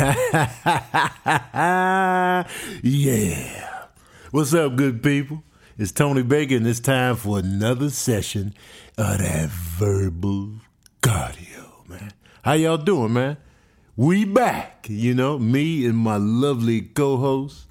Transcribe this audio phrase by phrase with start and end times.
[2.82, 3.86] yeah.
[4.30, 5.42] What's up, good people?
[5.76, 8.54] It's Tony Baker, and it's time for another session
[8.96, 10.52] of that verbal
[11.02, 12.14] cardio, man.
[12.40, 13.36] How y'all doing, man?
[13.94, 17.66] We back, you know, me and my lovely co-host,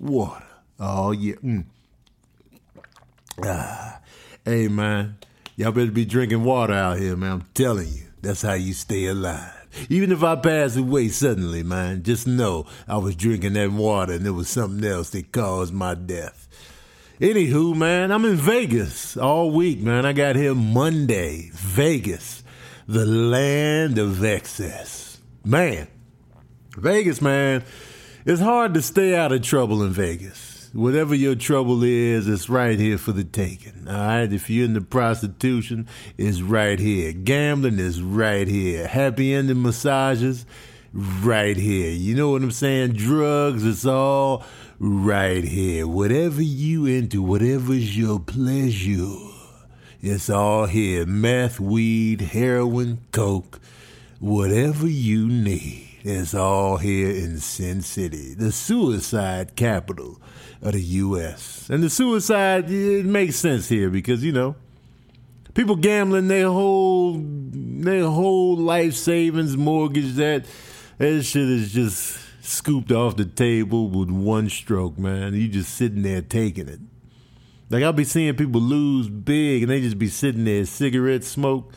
[0.00, 0.44] Water.
[0.80, 1.36] Oh yeah.
[1.36, 1.64] Mm.
[3.44, 4.00] Ah.
[4.44, 5.18] Hey man,
[5.54, 7.32] y'all better be drinking water out here, man.
[7.32, 9.55] I'm telling you, that's how you stay alive.
[9.88, 14.24] Even if I pass away suddenly, man, just know I was drinking that water and
[14.24, 16.48] there was something else that caused my death.
[17.20, 20.04] Anywho, man, I'm in Vegas all week, man.
[20.04, 21.50] I got here Monday.
[21.54, 22.42] Vegas,
[22.86, 25.18] the land of excess.
[25.44, 25.88] Man,
[26.76, 27.64] Vegas, man,
[28.26, 30.45] it's hard to stay out of trouble in Vegas.
[30.76, 33.88] Whatever your trouble is, it's right here for the taking.
[33.88, 34.30] All right.
[34.30, 37.14] If you're into prostitution, it's right here.
[37.14, 38.86] Gambling is right here.
[38.86, 40.44] Happy ending massages,
[40.92, 41.90] right here.
[41.90, 42.92] You know what I'm saying?
[42.92, 44.44] Drugs, it's all
[44.78, 45.86] right here.
[45.86, 49.16] Whatever you into, whatever's your pleasure,
[50.02, 51.06] it's all here.
[51.06, 53.60] Meth, weed, heroin, coke,
[54.20, 55.85] whatever you need.
[56.08, 60.20] It's all here in Sin City, the suicide capital
[60.62, 61.68] of the U.S.
[61.68, 64.54] And the suicide, it makes sense here because, you know,
[65.54, 70.46] people gambling their whole their whole life savings, mortgage, that
[70.98, 75.34] that shit is just scooped off the table with one stroke, man.
[75.34, 76.78] You just sitting there taking it.
[77.68, 81.72] Like I'll be seeing people lose big and they just be sitting there, cigarette smoke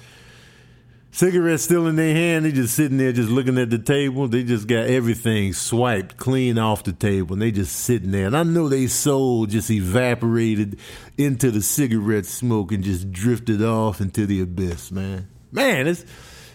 [1.19, 2.45] Cigarettes still in their hand.
[2.45, 4.29] They just sitting there, just looking at the table.
[4.29, 8.27] They just got everything swiped clean off the table, and they just sitting there.
[8.27, 10.79] And I know they soul just evaporated
[11.17, 14.93] into the cigarette smoke and just drifted off into the abyss.
[14.93, 16.05] Man, man, it's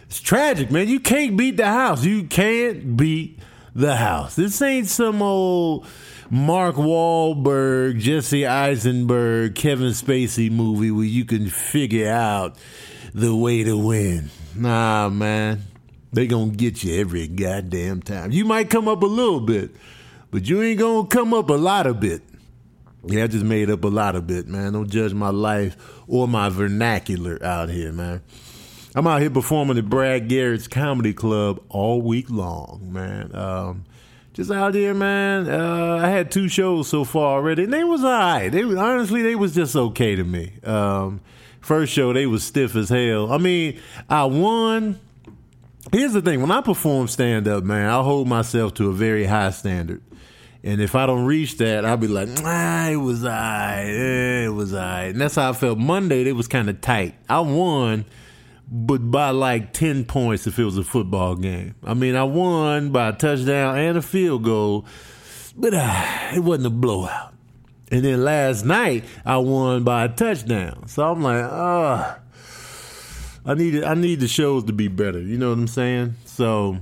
[0.06, 0.88] it's tragic, man.
[0.88, 2.02] You can't beat the house.
[2.02, 3.40] You can't beat
[3.74, 4.34] the house.
[4.34, 5.86] This ain't some old
[6.34, 12.56] Mark Wahlberg, Jesse Eisenberg, Kevin Spacey movie where you can figure out
[13.14, 14.30] the way to win.
[14.56, 15.62] Nah, man.
[16.12, 18.32] They gonna get you every goddamn time.
[18.32, 19.76] You might come up a little bit,
[20.32, 22.22] but you ain't gonna come up a lot of bit.
[23.06, 24.72] Yeah, I just made up a lot of bit, man.
[24.72, 25.76] Don't judge my life
[26.08, 28.22] or my vernacular out here, man.
[28.96, 33.32] I'm out here performing at Brad Garrett's Comedy Club all week long, man.
[33.36, 33.84] Um,
[34.34, 35.48] just out here, man.
[35.48, 38.52] Uh, I had two shows so far already, and they was alright.
[38.52, 40.52] They honestly, they was just okay to me.
[40.62, 41.20] Um,
[41.64, 43.32] First show, they was stiff as hell.
[43.32, 43.80] I mean,
[44.10, 45.00] I won.
[45.92, 49.24] Here's the thing: when I perform stand up, man, I hold myself to a very
[49.24, 50.02] high standard.
[50.62, 54.74] And if I don't reach that, I'll be like, ah, it was I, it was
[54.74, 55.78] I, and that's how I felt.
[55.78, 57.14] Monday, it was kind of tight.
[57.30, 58.04] I won,
[58.68, 61.74] but by like ten points if it was a football game.
[61.84, 64.86] I mean, I won by a touchdown and a field goal,
[65.56, 67.34] but uh, it wasn't a blowout.
[67.90, 70.88] And then last night I won by a touchdown.
[70.88, 72.18] So I'm like, ah,
[73.44, 75.20] I need I need the shows to be better.
[75.20, 76.16] You know what I'm saying?
[76.24, 76.78] So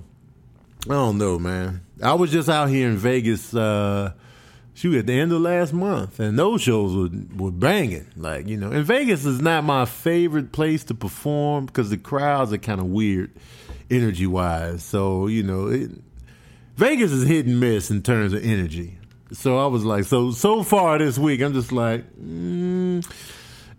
[0.85, 1.83] I don't know, man.
[2.03, 3.55] I was just out here in Vegas.
[3.55, 4.13] Uh,
[4.75, 8.07] shoot, at the end of last month, and those shows were were banging.
[8.17, 12.53] Like you know, and Vegas is not my favorite place to perform because the crowds
[12.53, 13.31] are kind of weird,
[13.91, 14.83] energy wise.
[14.83, 15.91] So you know, it,
[16.77, 18.99] Vegas is hit and miss in terms of energy.
[19.33, 23.03] So I was like, so so far this week, I'm just like, mm,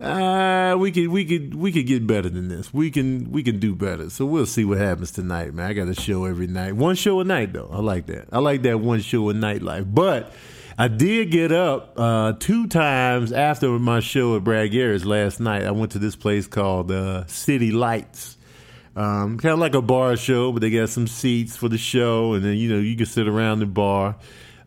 [0.01, 2.73] uh, we could we could we could get better than this.
[2.73, 4.09] We can we can do better.
[4.09, 5.69] So we'll see what happens tonight, man.
[5.69, 7.69] I got a show every night, one show a night though.
[7.71, 8.29] I like that.
[8.31, 9.85] I like that one show a night life.
[9.87, 10.33] But
[10.77, 15.63] I did get up uh, two times after my show at Brad Garrett's last night.
[15.63, 18.37] I went to this place called uh, City Lights.
[18.95, 22.33] Um, kind of like a bar show, but they got some seats for the show,
[22.33, 24.15] and then you know you can sit around the bar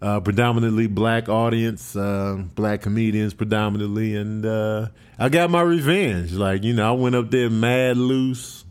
[0.02, 4.88] uh, predominantly black audience, uh, black comedians predominantly, and uh,
[5.18, 6.32] I got my revenge.
[6.32, 8.64] Like you know, I went up there mad loose,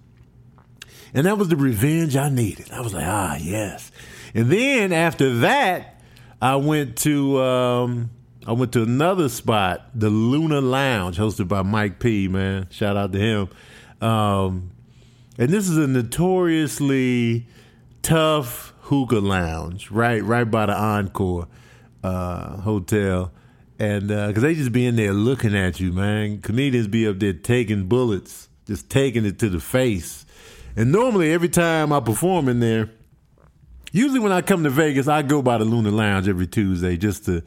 [1.14, 2.72] and that was the revenge I needed.
[2.72, 3.92] I was like, ah, yes.
[4.34, 5.95] And then after that,
[6.46, 8.12] I went to um,
[8.46, 12.28] I went to another spot, the Luna Lounge, hosted by Mike P.
[12.28, 13.50] Man, shout out to him.
[14.08, 14.70] Um,
[15.40, 17.48] and this is a notoriously
[18.04, 21.48] tough hookah lounge right right by the Encore
[22.04, 23.32] uh, hotel,
[23.80, 26.42] and because uh, they just be in there looking at you, man.
[26.42, 30.28] Comedians be up there taking bullets, just taking it to the face.
[30.76, 32.92] And normally, every time I perform in there,
[33.96, 37.26] usually when I come to Vegas, I go by the Lunar Lounge every Tuesday just
[37.26, 37.42] to,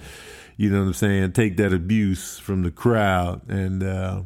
[0.56, 3.82] you know what I'm saying, take that abuse from the crowd and.
[3.82, 4.22] Uh,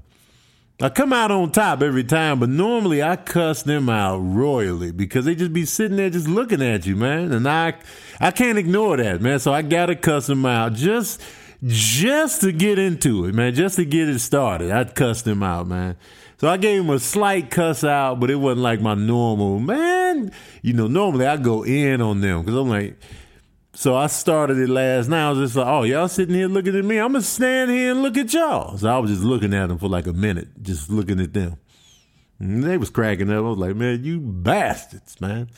[0.80, 5.24] I come out on top every time, but normally I cuss them out royally because
[5.24, 7.30] they just be sitting there just looking at you, man.
[7.30, 7.74] And I
[8.18, 9.38] I can't ignore that, man.
[9.38, 11.22] So I gotta cuss them out just
[11.64, 14.72] just to get into it, man, just to get it started.
[14.72, 15.96] I'd cuss them out, man.
[16.42, 20.32] So I gave him a slight cuss out, but it wasn't like my normal, man.
[20.60, 22.98] You know, normally I go in on them because I'm like,
[23.74, 25.24] so I started it last night.
[25.24, 26.98] I was just like, oh, y'all sitting here looking at me.
[26.98, 28.76] I'm going to stand here and look at y'all.
[28.76, 31.58] So I was just looking at them for like a minute, just looking at them.
[32.40, 33.36] And they was cracking up.
[33.36, 35.48] I was like, man, you bastards, man.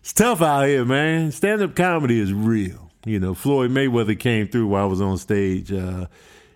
[0.00, 1.30] It's tough out here, man.
[1.30, 2.90] Stand up comedy is real.
[3.04, 5.72] You know, Floyd Mayweather came through while I was on stage.
[5.72, 6.06] Uh,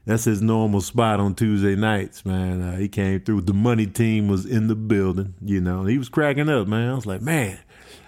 [0.07, 2.61] that's his normal spot on Tuesday nights, man.
[2.61, 3.43] Uh, he came through.
[3.43, 5.85] The money team was in the building, you know.
[5.85, 6.91] He was cracking up, man.
[6.91, 7.59] I was like, man,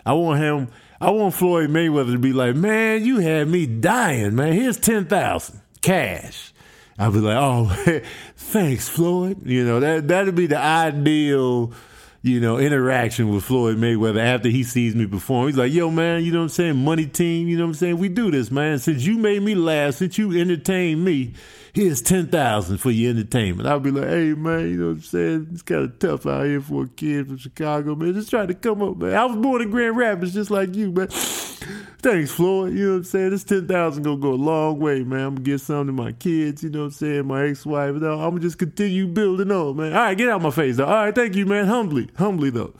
[0.04, 0.69] I want him
[1.00, 4.54] I want Floyd Mayweather to be like, man, you had me dying, man.
[4.54, 6.52] Here's 10,000 cash.
[6.98, 8.00] I'd be like, oh,
[8.37, 9.46] thanks, Floyd.
[9.46, 11.75] You know, that, that'd be the ideal,
[12.22, 15.48] you know, interaction with Floyd Mayweather after he sees me perform.
[15.48, 16.76] He's like, yo, man, you know what I'm saying?
[16.82, 17.98] Money team, you know what I'm saying?
[17.98, 18.78] We do this, man.
[18.78, 21.34] Since you made me laugh, since you entertained me,
[21.76, 23.69] here's 10000 for your entertainment.
[23.69, 25.49] I'll be like, hey, man, you know what I'm saying?
[25.52, 28.14] It's kind of tough out here for a kid from Chicago, man.
[28.14, 29.14] Just trying to come up, man.
[29.14, 31.08] I was born in Grand Rapids just like you, man.
[31.99, 32.73] Thanks, Floyd.
[32.73, 33.31] You know what I'm saying?
[33.31, 35.20] This 10000 going to go a long way, man.
[35.20, 37.26] I'm to get some to my kids, you know what I'm saying?
[37.26, 37.90] My ex-wife.
[37.90, 39.93] I'm going to just continue building on, man.
[39.93, 40.87] All right, get out my face, though.
[40.87, 41.67] All right, thank you, man.
[41.67, 42.08] Humbly.
[42.17, 42.72] Humbly, though.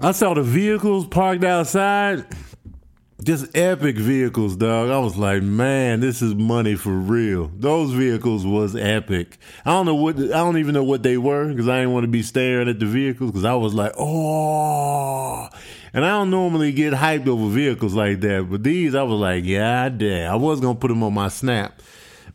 [0.00, 2.26] I saw the vehicles parked outside
[3.24, 4.90] just epic vehicles, dog.
[4.90, 7.50] I was like, man, this is money for real.
[7.56, 9.38] Those vehicles was epic.
[9.64, 12.04] I don't know what, I don't even know what they were because I didn't want
[12.04, 15.48] to be staring at the vehicles because I was like, oh.
[15.92, 19.44] And I don't normally get hyped over vehicles like that, but these, I was like,
[19.44, 20.32] yeah, damn.
[20.32, 21.82] I was gonna put them on my snap,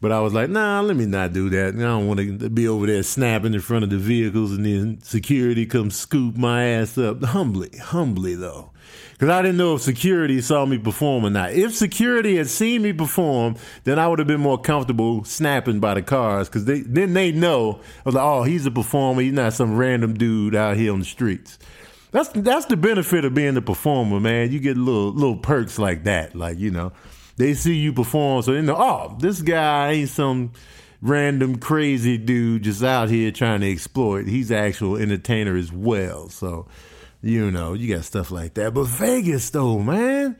[0.04, 1.76] but I was like, nah, let me not do that.
[1.76, 5.02] I don't want to be over there snapping in front of the vehicles and then
[5.02, 7.24] security comes scoop my ass up.
[7.24, 8.72] Humbly, humbly though
[9.14, 11.54] because I didn't know if security saw me perform or not.
[11.54, 13.56] If security had seen me perform,
[13.86, 17.32] then I would have been more comfortable snapping by the cars because they then they
[17.32, 19.22] know I was like, oh, he's a performer.
[19.22, 21.58] He's not some random dude out here on the streets.
[22.12, 24.52] That's that's the benefit of being a performer, man.
[24.52, 26.92] You get little little perks like that, like you know,
[27.38, 30.52] they see you perform, so they know, oh, this guy ain't some
[31.02, 34.28] random crazy dude just out here trying to exploit.
[34.28, 36.30] He's an actual entertainer as well.
[36.30, 36.68] So
[37.24, 38.74] you know, you got stuff like that.
[38.74, 40.36] But Vegas, though, man.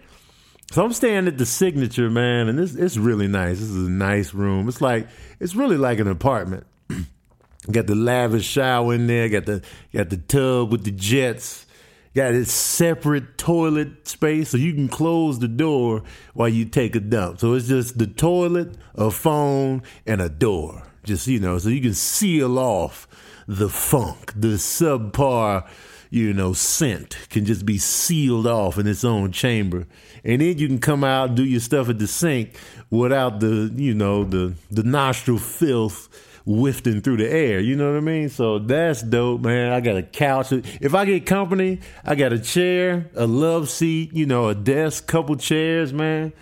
[0.72, 3.60] So I'm staying at the Signature, man, and it's it's really nice.
[3.60, 4.68] This is a nice room.
[4.68, 5.08] It's like
[5.40, 6.66] it's really like an apartment.
[7.72, 9.30] got the lavish shower in there.
[9.30, 9.62] Got the
[9.94, 11.66] got the tub with the jets.
[12.16, 17.00] Got this separate toilet space, so you can close the door while you take a
[17.00, 17.40] dump.
[17.40, 20.84] So it's just the toilet, a phone, and a door.
[21.04, 23.08] Just you know, so you can seal off
[23.48, 25.68] the funk, the subpar
[26.14, 29.88] you know, scent can just be sealed off in its own chamber.
[30.24, 32.56] And then you can come out do your stuff at the sink
[32.92, 36.08] without the, you know, the the nostril filth
[36.46, 37.60] wafting through the air.
[37.60, 38.30] You know what I mean?
[38.30, 39.72] So that's dope, man.
[39.72, 40.52] I got a couch.
[40.52, 45.08] If I get company, I got a chair, a love seat, you know, a desk,
[45.08, 46.34] couple chairs, man.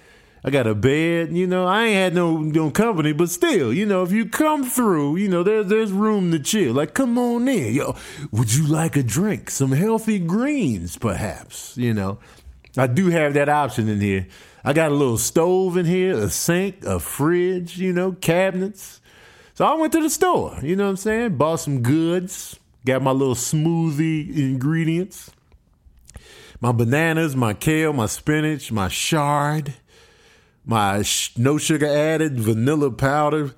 [0.43, 1.67] I got a bed, you know.
[1.67, 5.27] I ain't had no no company, but still, you know, if you come through, you
[5.27, 6.73] know, there's there's room to chill.
[6.73, 7.95] Like, come on in, yo.
[8.31, 9.51] Would you like a drink?
[9.51, 11.77] Some healthy greens, perhaps.
[11.77, 12.17] You know,
[12.75, 14.27] I do have that option in here.
[14.63, 19.00] I got a little stove in here, a sink, a fridge, you know, cabinets.
[19.61, 21.37] So I went to the store, you know what I'm saying?
[21.37, 25.29] Bought some goods, got my little smoothie ingredients,
[26.59, 29.75] my bananas, my kale, my spinach, my chard
[30.65, 33.53] my sh- no sugar added vanilla powder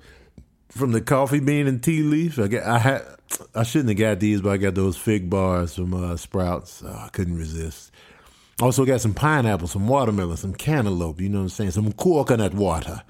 [0.68, 2.38] from the coffee bean and tea leaf.
[2.38, 3.02] I got, I had,
[3.54, 6.82] I shouldn't have got these, but I got those fig bars from uh, Sprouts.
[6.84, 7.90] Oh, I couldn't resist.
[8.60, 11.22] Also got some pineapple, some watermelon, some cantaloupe.
[11.22, 11.70] You know what I'm saying?
[11.70, 13.04] Some coconut water.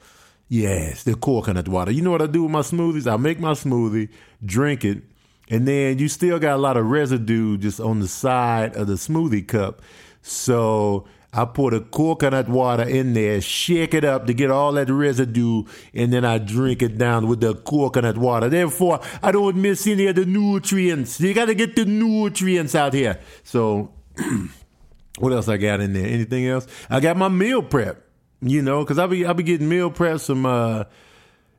[0.55, 1.91] Yes, the coconut water.
[1.91, 3.13] You know what I do with my smoothies?
[3.13, 4.09] I make my smoothie,
[4.45, 5.03] drink it,
[5.49, 8.93] and then you still got a lot of residue just on the side of the
[8.93, 9.83] smoothie cup.
[10.23, 14.91] So I put the coconut water in there, shake it up to get all that
[14.91, 18.49] residue, and then I drink it down with the coconut water.
[18.49, 21.21] Therefore, I don't miss any of the nutrients.
[21.21, 23.19] You got to get the nutrients out here.
[23.43, 23.91] So,
[25.19, 26.07] what else I got in there?
[26.07, 26.69] Anything else?
[26.89, 28.04] I got my meal prep.
[28.45, 30.47] You know, because I be I be getting meal prep some.
[30.47, 30.85] Uh,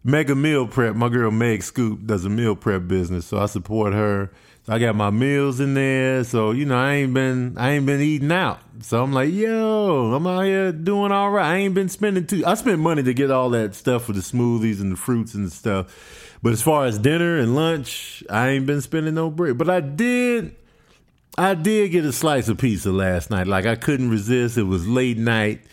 [0.08, 0.96] Mega Meal Prep.
[0.96, 4.32] My girl Meg Scoop does a meal prep business, so I support her.
[4.66, 6.24] So I got my meals in there.
[6.24, 8.60] So you know, I ain't been I ain't been eating out.
[8.82, 11.54] So I'm like, yo, I'm out here doing all right.
[11.54, 12.46] I ain't been spending too.
[12.46, 15.52] I spent money to get all that stuff for the smoothies and the fruits and
[15.52, 16.38] stuff.
[16.44, 19.58] But as far as dinner and lunch, I ain't been spending no bread.
[19.58, 20.56] But I did.
[21.36, 23.48] I did get a slice of pizza last night.
[23.48, 24.56] Like I couldn't resist.
[24.56, 25.64] It was late night.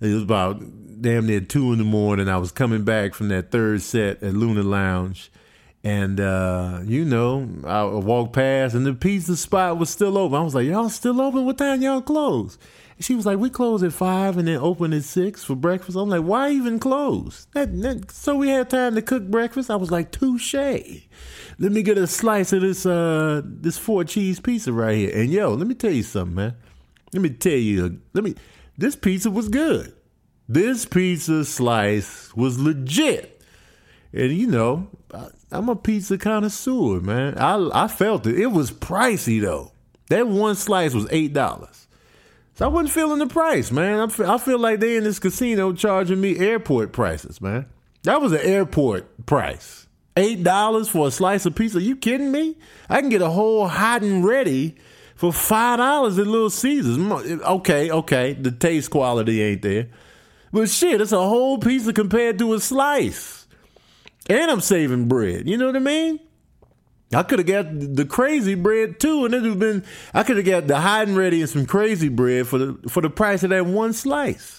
[0.00, 0.62] It was about
[1.00, 2.28] damn near two in the morning.
[2.28, 5.30] I was coming back from that third set at Luna Lounge.
[5.84, 10.36] And, uh, you know, I walked past and the pizza spot was still open.
[10.36, 11.44] I was like, y'all still open?
[11.44, 12.58] What time y'all close?
[12.96, 15.96] And she was like, we close at five and then open at six for breakfast.
[15.96, 17.46] I'm like, why even close?
[17.54, 19.70] That, that, so we had time to cook breakfast.
[19.70, 20.54] I was like, touche.
[20.54, 25.12] Let me get a slice of this, uh, this four cheese pizza right here.
[25.14, 26.56] And yo, let me tell you something, man.
[27.12, 28.34] Let me tell you, let me,
[28.78, 29.92] this pizza was good.
[30.48, 33.42] This pizza slice was legit.
[34.12, 37.36] And you know, I, am a pizza connoisseur, man.
[37.36, 38.38] I I felt it.
[38.38, 39.72] It was pricey though.
[40.08, 41.86] That one slice was eight dollars.
[42.54, 44.00] So I wasn't feeling the price, man.
[44.00, 47.66] I feel, I feel like they in this casino charging me airport prices, man.
[48.04, 49.86] That was an airport price.
[50.16, 51.78] Eight dollars for a slice of pizza.
[51.78, 52.56] Are you kidding me?
[52.88, 54.76] I can get a whole hot and ready
[55.18, 56.96] for five dollars at Little Caesars.
[56.96, 58.34] Okay, okay.
[58.34, 59.88] The taste quality ain't there.
[60.52, 63.48] But shit, it's a whole pizza compared to a slice.
[64.30, 65.48] And I'm saving bread.
[65.48, 66.20] You know what I mean?
[67.12, 69.84] I could have got the crazy bread too, and it would have been
[70.14, 73.10] I could have got the and ready and some crazy bread for the for the
[73.10, 74.57] price of that one slice.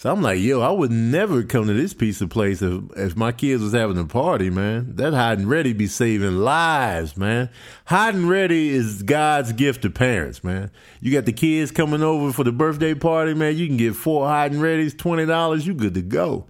[0.00, 3.16] So I'm like, yo, I would never come to this piece of place if, if
[3.18, 4.96] my kids was having a party, man.
[4.96, 7.50] That hot and ready be saving lives, man.
[7.84, 10.70] Hot and ready is God's gift to parents, man.
[11.02, 13.58] You got the kids coming over for the birthday party, man.
[13.58, 15.66] You can get four hot and ready's, twenty dollars.
[15.66, 16.46] You good to go.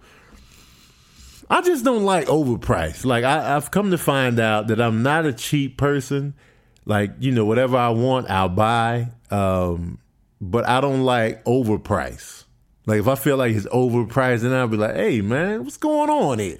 [1.49, 3.03] I just don't like overpriced.
[3.03, 6.35] Like I, I've come to find out that I'm not a cheap person.
[6.85, 9.09] Like you know, whatever I want, I'll buy.
[9.29, 9.99] Um,
[10.39, 12.45] but I don't like overpriced.
[12.85, 16.09] Like if I feel like it's overpriced, then I'll be like, "Hey, man, what's going
[16.09, 16.59] on here?"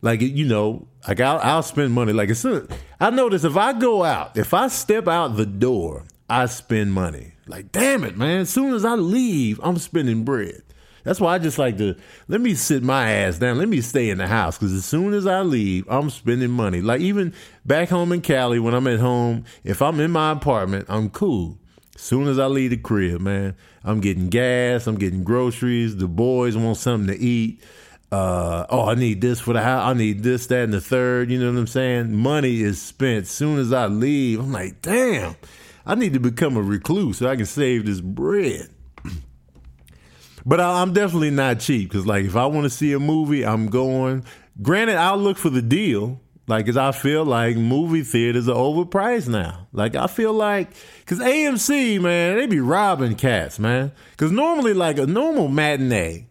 [0.00, 2.12] Like you know, like I'll, I'll spend money.
[2.12, 2.68] Like as soon
[3.00, 7.32] I notice if I go out, if I step out the door, I spend money.
[7.46, 8.40] Like damn it, man!
[8.40, 10.62] As soon as I leave, I'm spending bread.
[11.04, 11.96] That's why I just like to
[12.28, 13.58] let me sit my ass down.
[13.58, 16.80] Let me stay in the house because as soon as I leave, I'm spending money.
[16.80, 17.34] Like even
[17.64, 21.58] back home in Cali, when I'm at home, if I'm in my apartment, I'm cool.
[21.94, 23.54] As soon as I leave the crib, man,
[23.84, 25.96] I'm getting gas, I'm getting groceries.
[25.96, 27.62] The boys want something to eat.
[28.10, 29.90] Uh, oh, I need this for the house.
[29.90, 31.30] I need this, that, and the third.
[31.30, 32.14] You know what I'm saying?
[32.14, 33.26] Money is spent.
[33.26, 35.36] Soon as I leave, I'm like, damn,
[35.84, 38.68] I need to become a recluse so I can save this bread.
[40.46, 43.44] but I, I'm definitely not cheap because, like, if I want to see a movie,
[43.44, 44.24] I'm going.
[44.62, 49.28] Granted, I'll look for the deal like, cause I feel like movie theaters are overpriced
[49.28, 49.66] now.
[49.72, 50.70] Like, I feel like,
[51.06, 53.92] cause AMC, man, they be robbing cats, man.
[54.18, 56.26] Cause normally, like a normal matinee,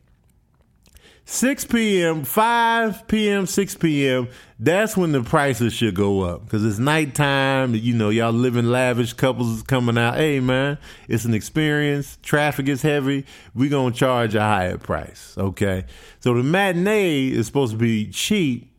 [1.26, 4.28] 6 p.m., 5 p.m., 6 p.m.,
[4.60, 6.48] that's when the prices should go up.
[6.48, 10.16] Cause it's nighttime, you know, y'all living lavish, couples is coming out.
[10.16, 10.78] Hey, man,
[11.08, 12.20] it's an experience.
[12.22, 13.26] Traffic is heavy.
[13.56, 15.86] we gonna charge a higher price, okay?
[16.20, 18.73] So the matinee is supposed to be cheap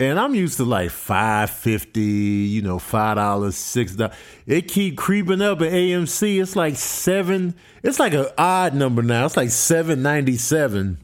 [0.00, 4.16] and I'm used to like five fifty, you know, five dollars, six dollars.
[4.46, 6.40] It keep creeping up at AMC.
[6.40, 7.54] It's like seven.
[7.82, 9.26] It's like an odd number now.
[9.26, 10.98] It's like seven ninety seven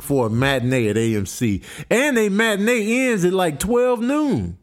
[0.00, 4.58] for a matinee at AMC, and a matinee ends at like twelve noon.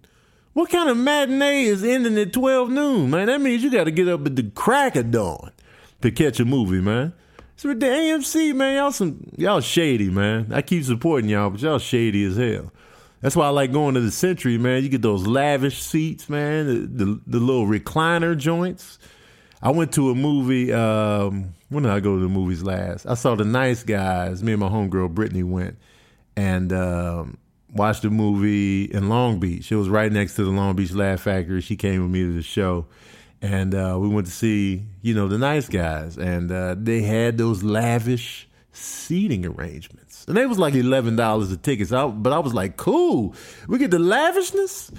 [0.53, 3.27] What kind of matinee is ending at twelve noon, man?
[3.27, 5.51] That means you got to get up at the crack of dawn
[6.01, 7.13] to catch a movie, man.
[7.57, 10.51] So the AMC, man, y'all some y'all shady, man.
[10.53, 12.71] I keep supporting y'all, but y'all shady as hell.
[13.21, 14.83] That's why I like going to the Century, man.
[14.83, 18.97] You get those lavish seats, man, the, the, the little recliner joints.
[19.61, 20.71] I went to a movie.
[20.71, 23.05] Um, when did I go to the movies last?
[23.05, 24.41] I saw The Nice Guys.
[24.41, 25.77] Me and my homegirl Brittany went
[26.37, 27.37] and um,
[27.73, 29.69] watched the movie in Long Beach.
[29.69, 31.59] It was right next to the Long Beach Laugh Factory.
[31.59, 32.85] She came with me to the show,
[33.41, 37.37] and uh, we went to see, you know, The Nice Guys, and uh, they had
[37.37, 41.89] those lavish seating arrangements and they was like eleven dollars a ticket.
[41.89, 43.35] So I, but I was like, cool,
[43.67, 44.91] we get the lavishness.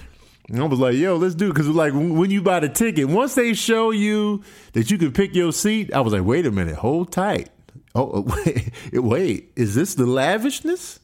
[0.49, 1.49] And I was like, yo, let's do it.
[1.51, 5.35] Because like when you buy the ticket, once they show you that you can pick
[5.35, 7.49] your seat, I was like, wait a minute, hold tight.
[7.95, 10.99] Oh, wait, wait, is this the lavishness?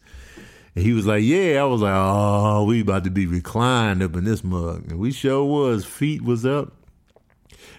[0.75, 1.62] And he was like, yeah.
[1.62, 4.90] I was like, oh, we about to be reclined up in this mug.
[4.90, 5.85] And we sure was.
[5.85, 6.73] Feet was up.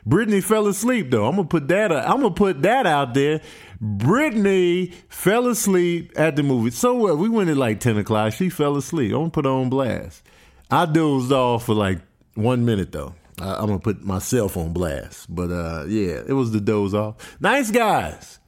[0.06, 1.26] Brittany fell asleep though.
[1.26, 1.92] I'm gonna put that.
[1.92, 3.42] I'm gonna put that out there.
[3.80, 6.72] Brittany fell asleep at the movie.
[6.72, 7.18] So what?
[7.18, 8.34] We went at like 10 o'clock.
[8.34, 9.12] She fell asleep.
[9.12, 10.24] I'm gonna put her on blast.
[10.72, 12.00] I dozed off for like
[12.36, 13.14] one minute though.
[13.40, 15.34] I, I'm gonna put myself on blast.
[15.34, 17.38] But uh, yeah, it was the doze off.
[17.40, 18.40] Nice guys.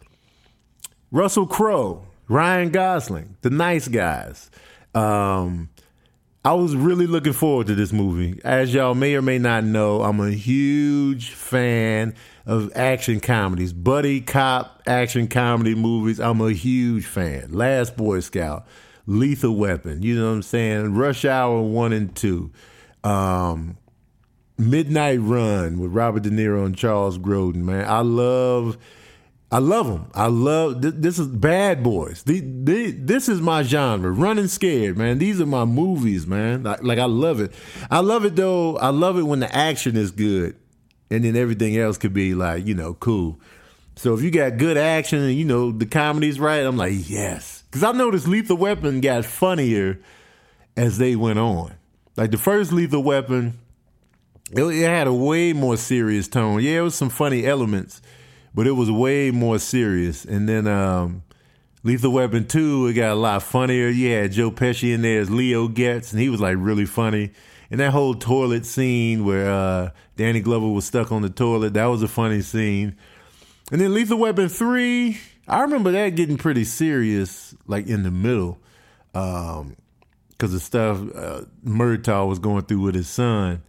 [1.12, 4.52] Russell Crowe, Ryan Gosling, the nice guys.
[4.94, 5.70] Um,
[6.46, 8.40] I was really looking forward to this movie.
[8.44, 12.16] As y'all may or may not know, I'm a huge fan
[12.50, 16.20] of action comedies, buddy cop action comedy movies.
[16.20, 17.54] I'm a huge fan.
[17.54, 18.66] Last Boy Scout,
[19.06, 20.96] Lethal Weapon, you know what I'm saying?
[20.96, 22.52] Rush Hour 1 and 2.
[23.04, 23.78] Um,
[24.58, 27.88] Midnight Run with Robert De Niro and Charles Grodin, man.
[27.88, 28.80] I love
[29.52, 30.12] I love them.
[30.16, 32.24] I love this is Bad Boys.
[32.26, 34.12] This is my genre.
[34.12, 35.20] Running scared, man.
[35.20, 36.64] These are my movies, man.
[36.64, 37.54] Like I love it.
[37.92, 38.78] I love it though.
[38.78, 40.56] I love it when the action is good,
[41.10, 43.40] and then everything else could be like you know cool.
[43.96, 47.64] So if you got good action and you know the comedy's right, I'm like yes,
[47.70, 50.00] because I noticed Lethal Weapon got funnier
[50.78, 51.74] as they went on.
[52.16, 53.60] Like the first Lethal Weapon,
[54.52, 56.62] it, it had a way more serious tone.
[56.62, 58.02] Yeah, it was some funny elements
[58.54, 60.26] but it was way more serious.
[60.26, 61.24] And then um,
[61.84, 63.88] Lethal Weapon 2, it got a lot funnier.
[63.88, 67.32] You had Joe Pesci in there as Leo Getz, and he was like really funny.
[67.72, 71.86] And that whole toilet scene where uh, Danny Glover was stuck on the toilet, that
[71.86, 72.96] was a funny scene.
[73.72, 78.60] And then Lethal Weapon 3, I remember that getting pretty serious, like in the middle,
[79.12, 79.76] because um,
[80.40, 83.62] the stuff uh, Murtaugh was going through with his son.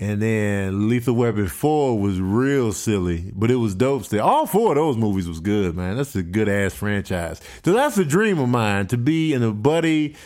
[0.00, 4.24] And then Lethal Weapon 4 was real silly, but it was dope still.
[4.24, 5.96] All four of those movies was good, man.
[5.96, 7.40] That's a good ass franchise.
[7.64, 10.16] So that's a dream of mine to be in a buddy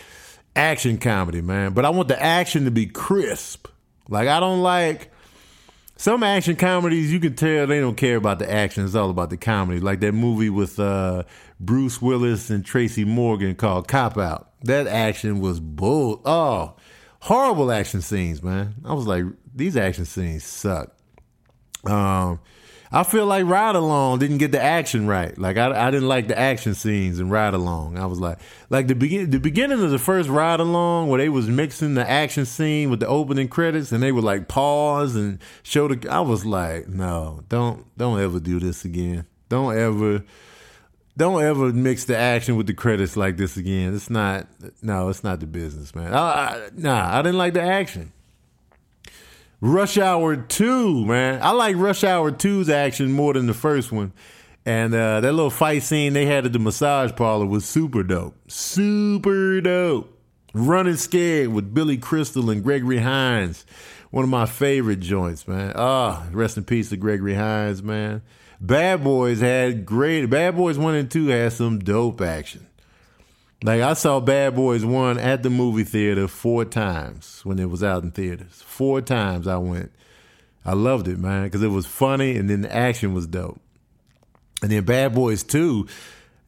[0.59, 1.73] action comedy, man.
[1.73, 3.69] But I want the action to be crisp.
[4.09, 5.13] Like I don't like
[5.97, 8.85] some action comedies you can tell they don't care about the action.
[8.85, 9.81] It's all about the comedy.
[9.81, 11.25] Like that movie with uh,
[11.61, 14.51] Bruce Willis and Tracy Morgan called Cop Out.
[14.65, 16.21] That action was bull.
[16.25, 16.75] Oh,
[17.21, 18.75] horrible action scenes, man.
[18.85, 19.25] I was like,
[19.55, 20.93] these action scenes suck.
[21.85, 22.41] Um,
[22.91, 25.37] I feel like Ride Along didn't get the action right.
[25.37, 27.99] Like I, I didn't like the action scenes in Ride Along.
[27.99, 28.39] I was like,
[28.71, 32.09] like the begin, the beginning of the first Ride Along where they was mixing the
[32.09, 36.09] action scene with the opening credits, and they would like pause and show the.
[36.11, 39.27] I was like, no, don't, don't ever do this again.
[39.51, 40.25] Don't ever,
[41.17, 43.95] don't ever mix the action with the credits like this again.
[43.95, 44.47] It's not,
[44.83, 46.15] no, it's not the business, man.
[46.15, 48.13] I, I, nah, I didn't like the action.
[49.61, 51.43] Rush Hour 2, man.
[51.43, 54.13] I like Rush Hour 2's action more than the first one.
[54.65, 58.37] And uh, that little fight scene they had at the massage parlor was super dope.
[58.49, 60.17] Super dope.
[60.55, 63.67] Running Scared with Billy Crystal and Gregory Hines.
[64.11, 65.73] One of my favorite joints, man.
[65.75, 68.23] Ah, oh, rest in peace to Gregory Hines, man.
[68.61, 70.27] Bad Boys had great.
[70.27, 72.68] Bad Boys 1 and 2 had some dope action.
[73.65, 77.83] Like I saw Bad Boys One at the movie theater four times when it was
[77.83, 78.63] out in theaters.
[78.65, 79.91] Four times I went.
[80.65, 83.61] I loved it, man, because it was funny and then the action was dope.
[84.63, 85.89] And then Bad Boys Two,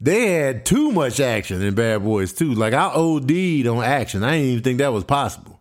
[0.01, 2.55] they had too much action in Bad Boys Two.
[2.55, 4.23] Like I OD'd on action.
[4.23, 5.61] I didn't even think that was possible.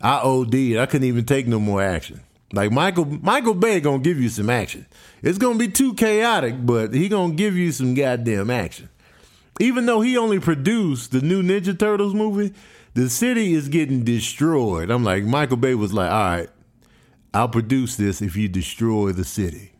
[0.00, 0.76] I OD'd.
[0.76, 2.20] I couldn't even take no more action.
[2.52, 4.86] Like Michael Michael Bay gonna give you some action.
[5.20, 8.88] It's gonna be too chaotic, but he gonna give you some goddamn action
[9.60, 12.52] even though he only produced the new Ninja Turtles movie,
[12.94, 14.90] the city is getting destroyed.
[14.90, 16.48] I'm like, Michael Bay was like, all right,
[17.34, 19.72] I'll produce this if you destroy the city.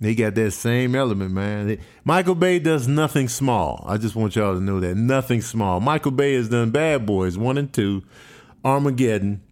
[0.00, 1.78] They got that same element, man.
[2.04, 3.84] Michael Bay does nothing small.
[3.86, 4.94] I just want y'all to know that.
[4.94, 5.80] Nothing small.
[5.80, 8.02] Michael Bay has done Bad Boys 1 and 2,
[8.64, 9.42] Armageddon,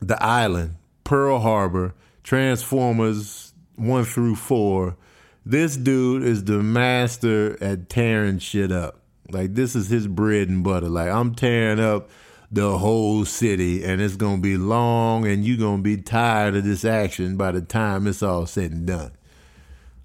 [0.00, 4.96] The Island, Pearl Harbor, Transformers 1 through 4,
[5.44, 9.00] this dude is the master at tearing shit up.
[9.30, 10.88] Like this is his bread and butter.
[10.88, 12.10] Like I'm tearing up
[12.50, 16.84] the whole city and it's gonna be long and you're gonna be tired of this
[16.84, 19.12] action by the time it's all said and done.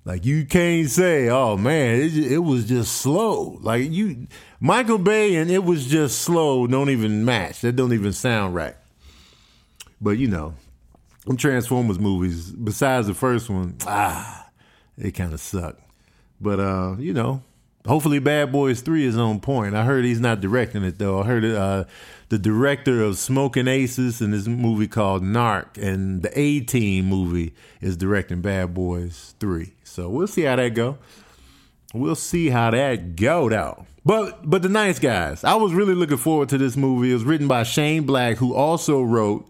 [0.06, 4.28] Like you can't say, "Oh man, it, it was just slow." Like you,
[4.62, 6.65] Michael Bay and it was just slow.
[6.65, 7.60] Don't even match.
[7.60, 8.76] That don't even sound right.
[10.00, 10.54] But you know,
[11.38, 12.52] Transformers movies.
[12.52, 14.47] Besides the first one, ah,
[14.98, 15.82] it kind of sucked.
[16.40, 17.42] But uh, you know,
[17.88, 19.76] hopefully Bad Boys 3 is on point.
[19.76, 21.22] I heard he's not directing it though.
[21.22, 21.86] I heard uh,
[22.30, 27.54] the director of Smoking Aces in this movie called Narc and the A Team movie
[27.82, 29.74] is directing Bad Boys 3.
[29.84, 30.98] So we'll see how that go.
[31.94, 33.86] We'll see how that go though.
[34.06, 35.44] But but the nice guys.
[35.44, 37.12] I was really looking forward to this movie.
[37.12, 39.50] It was written by Shane Black, who also wrote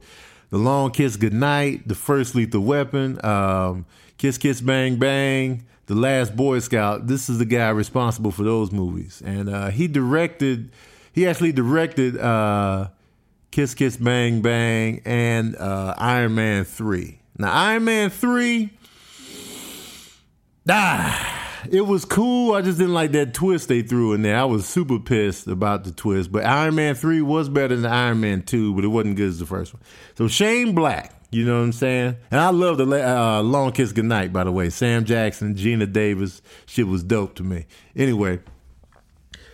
[0.50, 3.86] The Long Kiss Goodnight, The First Lethal Weapon, um,
[4.18, 7.08] Kiss Kiss Bang Bang, The Last Boy Scout.
[7.08, 10.72] This is the guy responsible for those movies, and uh, he directed.
[11.14, 12.90] He actually directed uh,
[13.52, 17.20] Kiss Kiss Bang Bang and uh, Iron Man three.
[17.38, 18.72] Now Iron Man three.
[20.70, 22.54] Ah, it was cool.
[22.54, 24.38] I just didn't like that twist they threw in there.
[24.38, 26.32] I was super pissed about the twist.
[26.32, 29.28] But Iron Man 3 was better than Iron Man 2, but it wasn't as good
[29.30, 29.82] as the first one.
[30.16, 32.16] So Shane Black, you know what I'm saying?
[32.32, 34.70] And I love the uh, Long Kiss Goodnight, by the way.
[34.70, 37.66] Sam Jackson, Geena Davis, shit was dope to me.
[37.96, 38.40] Anyway,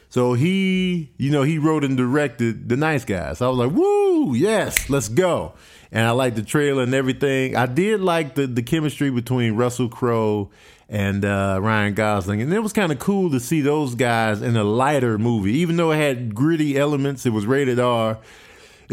[0.10, 3.40] so he, you know, he wrote and directed The Nice Guys.
[3.40, 5.54] So I was like, woo, yes, let's go.
[5.92, 7.56] And I liked the trailer and everything.
[7.56, 10.52] I did like the, the chemistry between Russell Crowe
[10.88, 12.42] and uh, Ryan Gosling.
[12.44, 15.54] And it was kind of cool to see those guys in a lighter movie.
[15.54, 18.20] Even though it had gritty elements, it was rated R.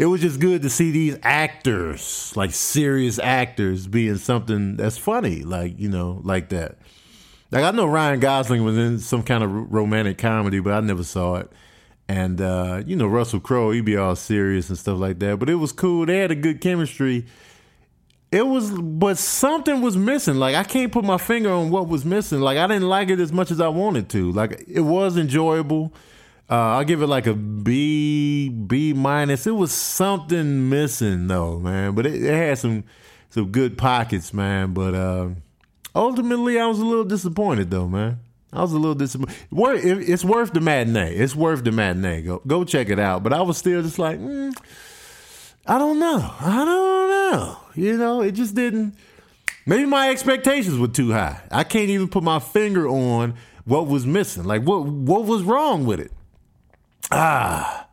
[0.01, 5.43] It was just good to see these actors, like serious actors, being something that's funny,
[5.43, 6.79] like, you know, like that.
[7.51, 11.03] Like, I know Ryan Gosling was in some kind of romantic comedy, but I never
[11.03, 11.51] saw it.
[12.07, 15.37] And, uh, you know, Russell Crowe, he'd be all serious and stuff like that.
[15.37, 16.07] But it was cool.
[16.07, 17.27] They had a good chemistry
[18.31, 22.05] it was but something was missing like i can't put my finger on what was
[22.05, 25.17] missing like i didn't like it as much as i wanted to like it was
[25.17, 25.93] enjoyable
[26.51, 31.95] uh, i'll give it like a b b minus it was something missing though man
[31.95, 32.83] but it, it had some
[33.29, 35.29] some good pockets man but uh,
[35.95, 38.19] ultimately i was a little disappointed though man
[38.53, 39.39] I was a little disappointed.
[39.53, 41.15] It's worth the matinee.
[41.15, 42.21] It's worth the matinee.
[42.21, 43.23] Go go check it out.
[43.23, 44.53] But I was still just like, mm,
[45.65, 46.35] I don't know.
[46.39, 47.57] I don't know.
[47.75, 48.95] You know, it just didn't.
[49.65, 51.39] Maybe my expectations were too high.
[51.49, 54.43] I can't even put my finger on what was missing.
[54.43, 56.11] Like what what was wrong with it?
[57.11, 57.87] Ah.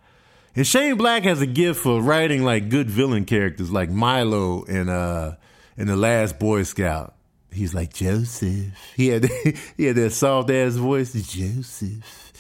[0.55, 4.89] And Shane Black has a gift for writing like good villain characters like Milo in
[4.89, 5.37] uh
[5.77, 7.15] in the last Boy Scout.
[7.53, 8.73] He's like Joseph.
[8.97, 9.25] He had
[9.77, 12.33] he had that soft ass voice, Joseph.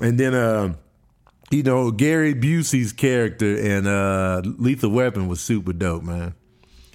[0.00, 0.74] And then uh
[1.50, 6.34] you know, Gary Busey's character in uh, Lethal Weapon was super dope, man.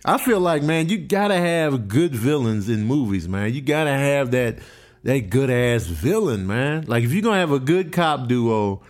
[0.04, 3.54] I feel like, man, you gotta have good villains in movies, man.
[3.54, 4.58] You gotta have that
[5.04, 6.86] that good ass villain, man.
[6.88, 8.82] Like if you're gonna have a good cop duo,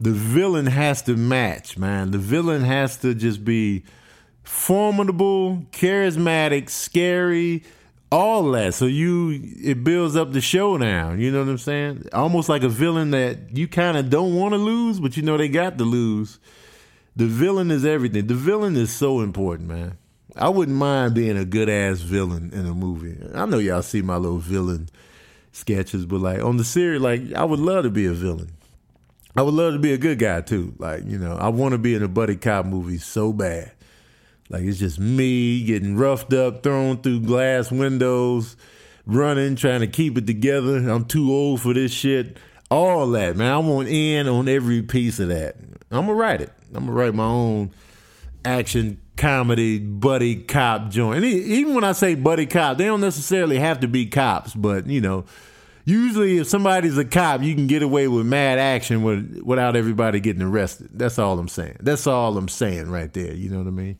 [0.00, 2.10] the villain has to match, man.
[2.10, 3.84] The villain has to just be
[4.42, 7.64] formidable, charismatic, scary,
[8.12, 8.74] all that.
[8.74, 11.20] So you it builds up the showdown.
[11.20, 12.08] You know what I'm saying?
[12.12, 15.36] Almost like a villain that you kind of don't want to lose, but you know
[15.36, 16.38] they got to lose.
[17.16, 18.26] The villain is everything.
[18.26, 19.96] The villain is so important, man.
[20.36, 23.16] I wouldn't mind being a good ass villain in a movie.
[23.34, 24.90] I know y'all see my little villain
[25.56, 28.52] sketches, but like on the series, like I would love to be a villain.
[29.36, 30.74] I would love to be a good guy too.
[30.78, 33.72] Like, you know, I want to be in a buddy cop movie so bad.
[34.48, 38.56] Like it's just me getting roughed up, thrown through glass windows,
[39.06, 40.76] running, trying to keep it together.
[40.88, 42.36] I'm too old for this shit.
[42.70, 43.52] All that, man.
[43.52, 45.56] I want in on every piece of that.
[45.90, 46.52] I'm gonna write it.
[46.74, 47.70] I'm gonna write my own
[48.44, 51.16] action comedy buddy cop joint.
[51.16, 54.86] And even when I say buddy cop, they don't necessarily have to be cops, but
[54.86, 55.24] you know,
[55.84, 60.20] usually if somebody's a cop, you can get away with mad action with, without everybody
[60.20, 60.90] getting arrested.
[60.92, 61.78] That's all I'm saying.
[61.80, 63.32] That's all I'm saying right there.
[63.32, 63.98] You know what I mean?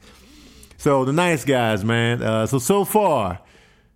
[0.76, 2.22] So the nice guys, man.
[2.22, 3.40] Uh, so so far,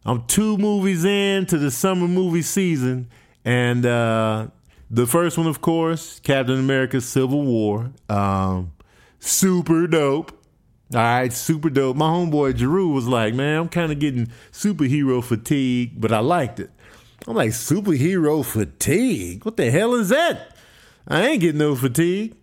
[0.07, 3.11] I'm two movies in to the summer movie season,
[3.45, 4.47] and uh,
[4.91, 7.91] the first one, of course, Captain America: Civil War.
[8.09, 8.73] Um,
[9.19, 10.39] super dope.
[10.92, 11.96] All right, super dope.
[11.96, 16.59] My homeboy Jeru was like, "Man, I'm kind of getting superhero fatigue, but I liked
[16.59, 16.70] it."
[17.29, 19.44] I'm like, "Superhero fatigue?
[19.44, 20.57] What the hell is that?"
[21.07, 22.35] I ain't getting no fatigue.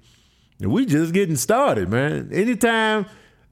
[0.59, 2.29] We just getting started, man.
[2.31, 3.05] Anytime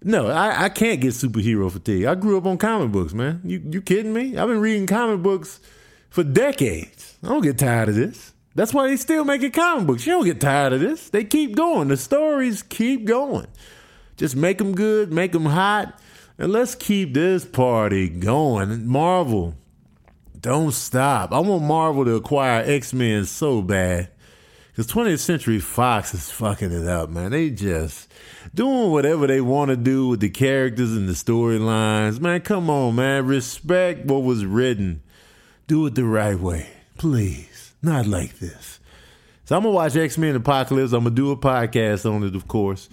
[0.08, 2.06] no, I, I can't get superhero fatigue.
[2.06, 3.42] I grew up on comic books, man.
[3.44, 4.38] You you kidding me?
[4.38, 5.60] I've been reading comic books
[6.10, 7.18] for decades.
[7.24, 8.34] I don't get tired of this.
[8.54, 10.06] That's why they still making comic books.
[10.06, 11.10] You don't get tired of this.
[11.10, 11.88] They keep going.
[11.88, 13.48] The stories keep going.
[14.18, 16.00] Just make them good, make them hot,
[16.38, 18.88] and let's keep this party going.
[18.88, 19.56] Marvel,
[20.40, 21.32] don't stop.
[21.32, 24.10] I want Marvel to acquire X Men so bad.
[24.72, 27.32] Because 20th Century Fox is fucking it up, man.
[27.32, 28.12] They just
[28.54, 32.20] doing whatever they want to do with the characters and the storylines.
[32.20, 33.26] Man, come on, man.
[33.26, 35.02] Respect what was written.
[35.68, 36.70] Do it the right way.
[36.98, 37.74] Please.
[37.82, 38.80] Not like this.
[39.46, 40.92] So I'm gonna watch X Men Apocalypse.
[40.92, 42.90] I'm gonna do a podcast on it, of course.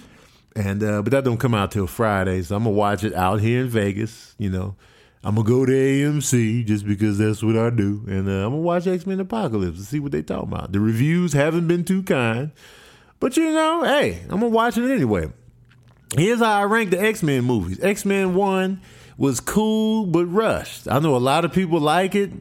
[0.55, 3.41] And uh, but that don't come out till Friday, so I'm gonna watch it out
[3.41, 4.77] here in Vegas, you know.
[5.25, 8.57] I'm gonna go to AMC just because that's what I do, and uh, I'm gonna
[8.59, 10.73] watch X Men Apocalypse and see what they talk about.
[10.73, 12.51] The reviews haven't been too kind,
[13.21, 15.31] but you know, hey, I'm gonna watch it anyway.
[16.17, 17.79] Here's how I rank the X Men movies.
[17.83, 18.83] X Men One
[19.17, 20.91] was cool but rushed.
[20.91, 22.33] I know a lot of people like it.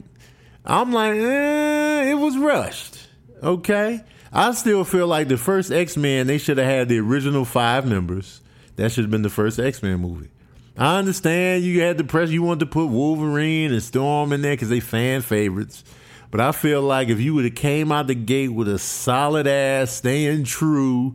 [0.66, 2.98] I'm like, eh, it was rushed.
[3.42, 4.00] Okay.
[4.34, 7.86] I still feel like the first X Men, they should have had the original five
[7.86, 8.40] members.
[8.76, 10.30] That should have been the first X Men movie.
[10.76, 14.54] I understand you had the press, you wanted to put Wolverine and Storm in there
[14.54, 15.84] because they fan favorites.
[16.30, 19.46] But I feel like if you would have came out the gate with a solid
[19.46, 21.14] ass, staying true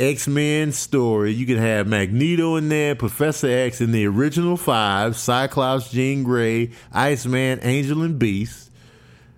[0.00, 5.18] X Men story, you could have Magneto in there, Professor X in the original five,
[5.18, 8.63] Cyclops, Jean Grey, Iceman, Angel, and Beast.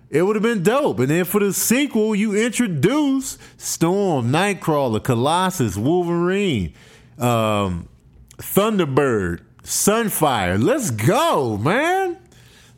[0.09, 0.99] It would have been dope.
[0.99, 6.73] And then for the sequel, you introduce Storm, Nightcrawler, Colossus, Wolverine,
[7.17, 7.89] um,
[8.37, 10.63] Thunderbird, Sunfire.
[10.63, 12.17] Let's go, man.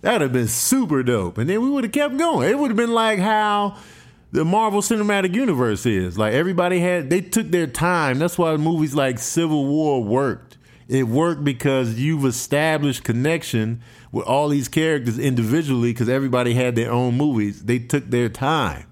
[0.02, 1.38] That would have been super dope.
[1.38, 2.50] And then we would have kept going.
[2.50, 3.78] It would have been like how
[4.32, 6.18] the Marvel Cinematic Universe is.
[6.18, 8.20] Like everybody had, they took their time.
[8.20, 10.49] That's why movies like Civil War worked.
[10.90, 16.92] It worked because you've established connection with all these characters individually because everybody had their
[16.92, 17.64] own movies.
[17.64, 18.88] They took their time.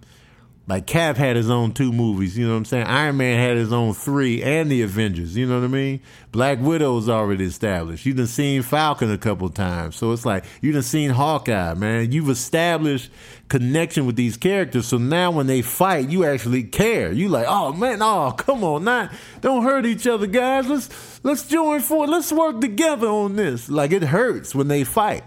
[0.68, 2.88] Like Cap had his own two movies, you know what I'm saying?
[2.88, 6.02] Iron Man had his own three and the Avengers, you know what I mean?
[6.34, 8.06] Black Widow's already established.
[8.06, 9.96] You done seen Falcon a couple times.
[9.96, 12.12] So it's like you done seen Hawkeye, man.
[12.12, 13.10] You've established
[13.48, 14.88] connection with these characters.
[14.88, 17.14] So now when they fight, you actually care.
[17.14, 20.68] You like, oh man, oh come on, not don't hurt each other, guys.
[20.68, 23.70] Let's let's join for let's work together on this.
[23.70, 25.24] Like it hurts when they fight.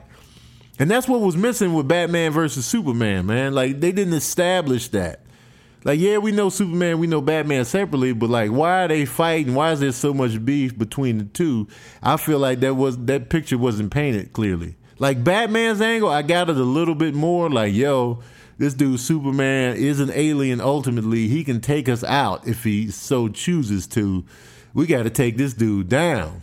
[0.79, 3.55] And that's what was missing with Batman versus Superman, man.
[3.55, 5.21] Like they didn't establish that.
[5.83, 9.55] Like, yeah, we know Superman, we know Batman separately, but like, why are they fighting?
[9.55, 11.69] Why is there so much beef between the two?
[12.03, 14.77] I feel like that was that picture wasn't painted clearly.
[14.99, 17.49] Like Batman's angle, I got it a little bit more.
[17.49, 18.21] Like, yo,
[18.59, 20.61] this dude Superman is an alien.
[20.61, 24.25] Ultimately, he can take us out if he so chooses to.
[24.75, 26.43] We got to take this dude down.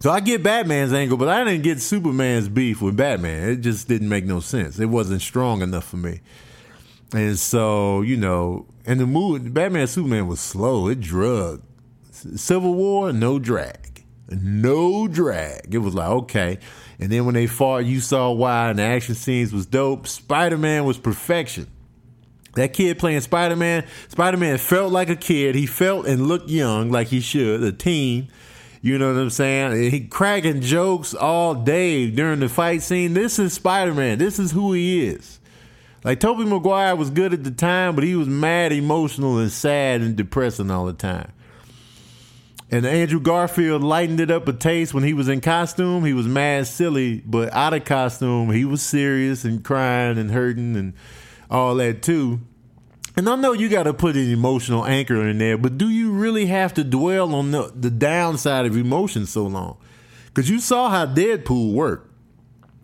[0.00, 3.50] So I get Batman's angle, but I didn't get Superman's beef with Batman.
[3.50, 4.78] It just didn't make no sense.
[4.78, 6.20] It wasn't strong enough for me.
[7.14, 10.88] And so, you know, and the movie, Batman Superman was slow.
[10.88, 11.62] It drug.
[12.10, 14.04] Civil War, no drag.
[14.30, 15.72] No drag.
[15.72, 16.58] It was like, okay.
[16.98, 20.08] And then when they fought, you saw why, and the action scenes was dope.
[20.08, 21.68] Spider Man was perfection.
[22.56, 25.54] That kid playing Spider Man, Spider Man felt like a kid.
[25.54, 28.28] He felt and looked young, like he should, a teen.
[28.80, 29.90] You know what I'm saying?
[29.90, 33.14] He cracking jokes all day during the fight scene.
[33.14, 34.18] This is Spider Man.
[34.18, 35.40] This is who he is.
[36.04, 40.02] Like Tobey Maguire was good at the time, but he was mad, emotional, and sad
[40.02, 41.32] and depressing all the time.
[42.70, 46.04] And Andrew Garfield lightened it up a taste when he was in costume.
[46.04, 50.76] He was mad silly, but out of costume, he was serious and crying and hurting
[50.76, 50.92] and
[51.50, 52.40] all that too.
[53.16, 56.10] And I know you got to put an emotional anchor in there, but do you
[56.10, 59.76] really have to dwell on the, the downside of emotion so long?
[60.26, 62.13] Because you saw how Deadpool worked.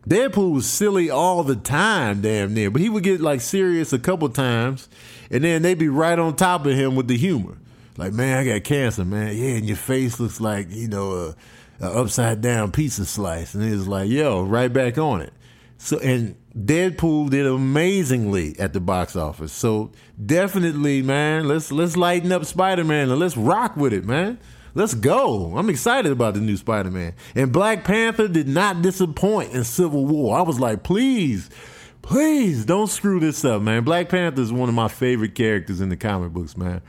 [0.08, 3.98] Deadpool was silly all the time, damn near, but he would get like serious a
[3.98, 4.88] couple times,
[5.30, 7.58] and then they'd be right on top of him with the humor.
[7.96, 9.36] Like, man, I got cancer, man.
[9.36, 11.34] Yeah, and your face looks like you know
[11.80, 15.34] a, a upside down pizza slice, and it's like, yo, right back on it.
[15.76, 19.52] So, and Deadpool did amazingly at the box office.
[19.52, 19.92] So
[20.24, 24.38] definitely, man, let's let's lighten up Spider Man and let's rock with it, man.
[24.74, 25.56] Let's go.
[25.56, 27.14] I'm excited about the new Spider Man.
[27.34, 30.38] And Black Panther did not disappoint in Civil War.
[30.38, 31.50] I was like, please,
[32.02, 33.82] please don't screw this up, man.
[33.82, 36.82] Black Panther is one of my favorite characters in the comic books, man.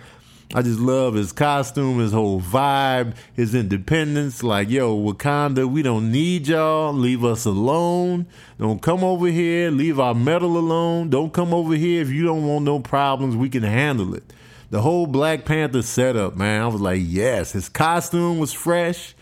[0.54, 4.44] I just love his costume, his whole vibe, his independence.
[4.44, 6.94] Like, yo, Wakanda, we don't need y'all.
[6.94, 8.28] Leave us alone.
[8.60, 9.72] Don't come over here.
[9.72, 11.10] Leave our metal alone.
[11.10, 13.36] Don't come over here if you don't want no problems.
[13.36, 14.34] We can handle it
[14.72, 19.14] the whole Black Panther setup, man, I was like, yes, his costume was fresh.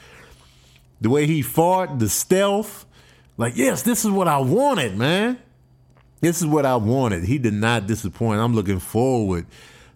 [1.02, 2.86] The way he fought, the stealth,
[3.36, 5.40] like, yes, this is what I wanted, man.
[6.22, 7.24] This is what I wanted.
[7.24, 8.40] He did not disappoint.
[8.40, 9.48] I'm looking forward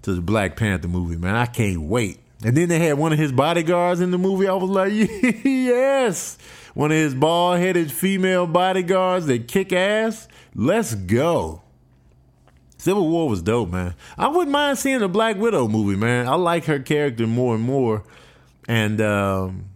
[0.02, 1.36] to the Black Panther movie, man.
[1.36, 2.20] I can't wait.
[2.44, 4.48] And then they had one of his bodyguards in the movie.
[4.48, 4.92] I was like,
[5.44, 6.38] yes,
[6.74, 10.28] one of his bald headed female bodyguards that kick ass.
[10.56, 11.63] Let's go.
[12.84, 13.96] Civil War was dope, man.
[14.18, 16.28] I wouldn't mind seeing a Black Widow movie, man.
[16.28, 18.04] I like her character more and more.
[18.68, 19.70] And um,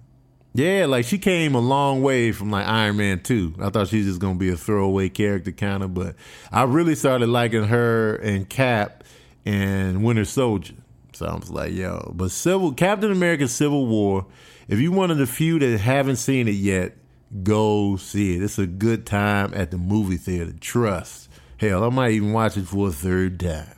[0.54, 3.56] yeah, like she came a long way from like Iron Man 2.
[3.62, 6.18] I thought she's just gonna be a throwaway character kind of, but
[6.52, 9.06] I really started liking her and Cap
[9.46, 10.74] and Winter Soldier.
[11.14, 14.26] So I was like, yo, but Civil Captain America Civil War,
[14.68, 16.98] if you one of the few that haven't seen it yet,
[17.42, 18.44] go see it.
[18.44, 20.52] It's a good time at the movie theater.
[20.60, 21.27] Trust.
[21.58, 23.74] Hell, I might even watch it for a third time.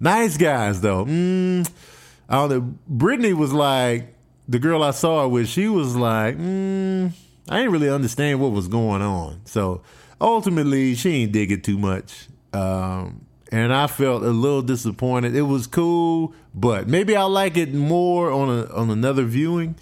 [0.00, 1.04] Nice guys, though.
[1.04, 1.68] Mm,
[2.28, 2.74] I don't know.
[2.86, 4.14] Brittany was like,
[4.46, 7.12] the girl I saw it with, she was like, mm,
[7.48, 9.40] I didn't really understand what was going on.
[9.44, 9.82] So
[10.20, 12.28] ultimately, she ain't dig it too much.
[12.52, 15.34] Um, and I felt a little disappointed.
[15.34, 19.76] It was cool, but maybe I like it more on a on another viewing.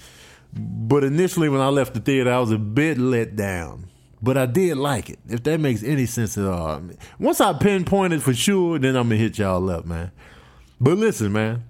[0.52, 3.88] But initially, when I left the theater, I was a bit let down.
[4.26, 6.82] But I did like it, if that makes any sense at all.
[7.20, 10.10] Once I pinpointed for sure, then I'm gonna hit y'all up, man.
[10.80, 11.62] But listen, man.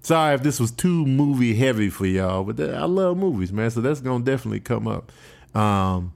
[0.00, 3.68] Sorry if this was too movie heavy for y'all, but I love movies, man.
[3.72, 5.10] So that's gonna definitely come up.
[5.56, 6.12] Um,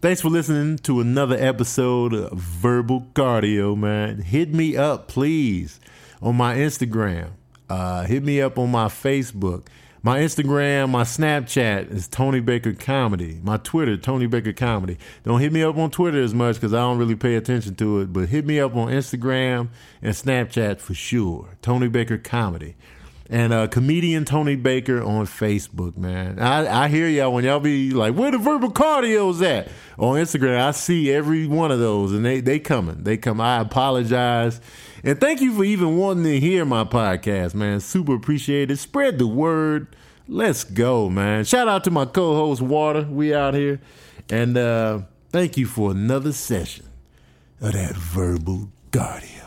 [0.00, 4.22] Thanks for listening to another episode of Verbal Cardio, man.
[4.22, 5.78] Hit me up, please,
[6.22, 7.32] on my Instagram.
[7.68, 9.66] Uh, hit me up on my Facebook.
[10.00, 13.40] My Instagram, my Snapchat is Tony Baker Comedy.
[13.42, 14.96] My Twitter, Tony Baker Comedy.
[15.24, 18.00] Don't hit me up on Twitter as much because I don't really pay attention to
[18.00, 21.56] it, but hit me up on Instagram and Snapchat for sure.
[21.62, 22.76] Tony Baker Comedy
[23.30, 26.38] and uh, comedian Tony Baker on Facebook, man.
[26.38, 29.68] I, I hear y'all when y'all be like, where the verbal cardio's at?
[29.98, 33.02] On Instagram, I see every one of those and they, they coming.
[33.02, 33.40] They come.
[33.40, 34.60] I apologize.
[35.04, 37.80] And thank you for even wanting to hear my podcast, man.
[37.80, 38.78] Super appreciate it.
[38.78, 39.94] Spread the word.
[40.26, 41.44] Let's go, man.
[41.44, 43.02] Shout out to my co-host Water.
[43.02, 43.80] We out here.
[44.30, 46.86] And uh, thank you for another session
[47.60, 49.37] of that verbal cardio.